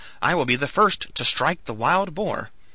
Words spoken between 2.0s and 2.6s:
boar."